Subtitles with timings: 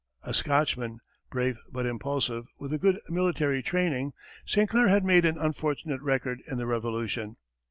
[0.23, 0.99] A Scotchman,
[1.29, 4.13] brave but impulsive, with a good military training,
[4.47, 4.67] St.
[4.67, 7.37] Clair had made an unfortunate record in the Revolution.